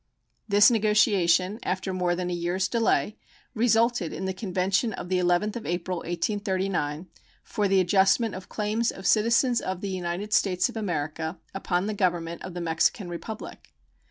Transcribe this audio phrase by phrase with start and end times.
[0.47, 3.17] This negotiation, after more than a year's delay,
[3.53, 7.05] resulted in the convention of the 11th of April, 1839,
[7.43, 11.93] "for the adjustment of claims of citizens of the United States of America upon the
[11.93, 13.75] Government of the Mexican Republic."